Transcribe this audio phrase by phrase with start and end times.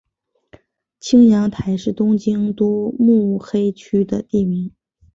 [0.99, 4.71] 青叶台是东京都目黑区的地名。